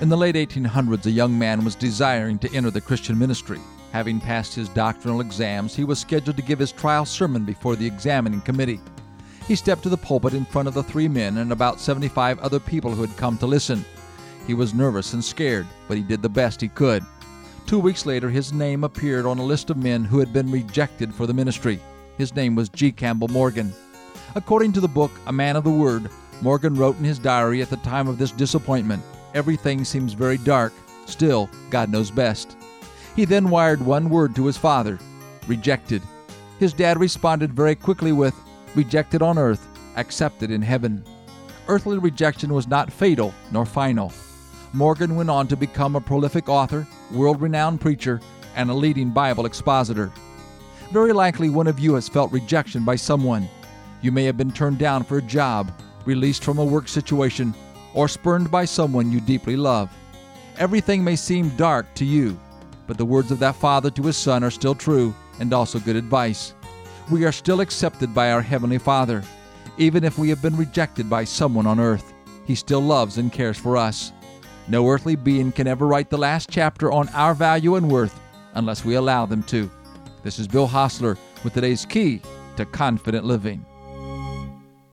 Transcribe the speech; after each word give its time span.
In 0.00 0.08
the 0.08 0.16
late 0.16 0.36
1800s, 0.36 1.06
a 1.06 1.10
young 1.10 1.36
man 1.36 1.64
was 1.64 1.74
desiring 1.74 2.38
to 2.38 2.54
enter 2.54 2.70
the 2.70 2.80
Christian 2.80 3.18
ministry. 3.18 3.58
Having 3.90 4.20
passed 4.20 4.54
his 4.54 4.68
doctrinal 4.68 5.20
exams, 5.20 5.74
he 5.74 5.82
was 5.82 5.98
scheduled 5.98 6.36
to 6.36 6.42
give 6.42 6.60
his 6.60 6.70
trial 6.70 7.04
sermon 7.04 7.44
before 7.44 7.74
the 7.74 7.86
examining 7.86 8.40
committee. 8.42 8.78
He 9.48 9.56
stepped 9.56 9.82
to 9.82 9.88
the 9.88 9.96
pulpit 9.96 10.34
in 10.34 10.44
front 10.44 10.68
of 10.68 10.74
the 10.74 10.84
three 10.84 11.08
men 11.08 11.38
and 11.38 11.50
about 11.50 11.80
75 11.80 12.38
other 12.38 12.60
people 12.60 12.94
who 12.94 13.00
had 13.00 13.16
come 13.16 13.36
to 13.38 13.46
listen. 13.46 13.84
He 14.46 14.54
was 14.54 14.72
nervous 14.72 15.14
and 15.14 15.24
scared, 15.24 15.66
but 15.88 15.96
he 15.96 16.04
did 16.04 16.22
the 16.22 16.28
best 16.28 16.60
he 16.60 16.68
could. 16.68 17.04
Two 17.66 17.80
weeks 17.80 18.06
later, 18.06 18.30
his 18.30 18.52
name 18.52 18.84
appeared 18.84 19.26
on 19.26 19.38
a 19.38 19.44
list 19.44 19.68
of 19.68 19.78
men 19.78 20.04
who 20.04 20.20
had 20.20 20.32
been 20.32 20.48
rejected 20.48 21.12
for 21.12 21.26
the 21.26 21.34
ministry. 21.34 21.80
His 22.18 22.36
name 22.36 22.54
was 22.54 22.68
G. 22.68 22.92
Campbell 22.92 23.28
Morgan. 23.28 23.72
According 24.36 24.74
to 24.74 24.80
the 24.80 24.86
book 24.86 25.10
A 25.26 25.32
Man 25.32 25.56
of 25.56 25.64
the 25.64 25.70
Word, 25.70 26.08
Morgan 26.40 26.76
wrote 26.76 26.96
in 26.98 27.04
his 27.04 27.18
diary 27.18 27.62
at 27.62 27.68
the 27.70 27.78
time 27.78 28.06
of 28.06 28.16
this 28.16 28.30
disappointment 28.30 29.02
Everything 29.34 29.84
seems 29.84 30.12
very 30.12 30.38
dark. 30.38 30.72
Still, 31.06 31.48
God 31.70 31.90
knows 31.90 32.10
best. 32.10 32.56
He 33.16 33.24
then 33.24 33.50
wired 33.50 33.80
one 33.80 34.10
word 34.10 34.34
to 34.36 34.46
his 34.46 34.56
father 34.56 34.98
rejected. 35.48 36.02
His 36.58 36.72
dad 36.72 37.00
responded 37.00 37.52
very 37.52 37.74
quickly 37.74 38.12
with 38.12 38.34
rejected 38.74 39.22
on 39.22 39.38
earth, 39.38 39.66
accepted 39.96 40.50
in 40.50 40.62
heaven. 40.62 41.02
Earthly 41.66 41.98
rejection 41.98 42.52
was 42.52 42.68
not 42.68 42.92
fatal 42.92 43.34
nor 43.50 43.66
final. 43.66 44.12
Morgan 44.72 45.16
went 45.16 45.30
on 45.30 45.48
to 45.48 45.56
become 45.56 45.96
a 45.96 46.00
prolific 46.00 46.48
author, 46.48 46.86
world 47.10 47.40
renowned 47.40 47.80
preacher, 47.80 48.20
and 48.54 48.70
a 48.70 48.74
leading 48.74 49.10
Bible 49.10 49.46
expositor. 49.46 50.12
Very 50.92 51.12
likely 51.12 51.50
one 51.50 51.66
of 51.66 51.78
you 51.78 51.94
has 51.94 52.08
felt 52.08 52.32
rejection 52.32 52.84
by 52.84 52.96
someone. 52.96 53.48
You 54.02 54.12
may 54.12 54.24
have 54.24 54.36
been 54.36 54.52
turned 54.52 54.78
down 54.78 55.04
for 55.04 55.18
a 55.18 55.22
job, 55.22 55.72
released 56.04 56.44
from 56.44 56.58
a 56.58 56.64
work 56.64 56.88
situation, 56.88 57.54
or 57.94 58.08
spurned 58.08 58.50
by 58.50 58.64
someone 58.64 59.12
you 59.12 59.20
deeply 59.20 59.56
love. 59.56 59.90
Everything 60.58 61.04
may 61.04 61.16
seem 61.16 61.50
dark 61.50 61.92
to 61.94 62.04
you, 62.04 62.38
but 62.86 62.98
the 62.98 63.04
words 63.04 63.30
of 63.30 63.38
that 63.38 63.56
father 63.56 63.90
to 63.90 64.02
his 64.02 64.16
son 64.16 64.42
are 64.42 64.50
still 64.50 64.74
true 64.74 65.14
and 65.40 65.52
also 65.52 65.78
good 65.78 65.96
advice. 65.96 66.54
We 67.10 67.24
are 67.24 67.32
still 67.32 67.60
accepted 67.60 68.14
by 68.14 68.32
our 68.32 68.42
Heavenly 68.42 68.78
Father. 68.78 69.22
Even 69.78 70.04
if 70.04 70.18
we 70.18 70.28
have 70.28 70.42
been 70.42 70.56
rejected 70.56 71.08
by 71.08 71.24
someone 71.24 71.66
on 71.66 71.80
earth, 71.80 72.12
He 72.46 72.54
still 72.54 72.80
loves 72.80 73.18
and 73.18 73.32
cares 73.32 73.58
for 73.58 73.76
us. 73.76 74.12
No 74.68 74.88
earthly 74.88 75.16
being 75.16 75.52
can 75.52 75.66
ever 75.66 75.86
write 75.86 76.10
the 76.10 76.18
last 76.18 76.50
chapter 76.50 76.90
on 76.90 77.08
our 77.10 77.34
value 77.34 77.76
and 77.76 77.90
worth 77.90 78.18
unless 78.54 78.84
we 78.84 78.94
allow 78.94 79.26
them 79.26 79.42
to. 79.44 79.70
This 80.22 80.38
is 80.38 80.48
Bill 80.48 80.66
Hostler 80.66 81.16
with 81.44 81.54
today's 81.54 81.86
key 81.86 82.20
to 82.56 82.64
confident 82.64 83.24
living. 83.24 83.64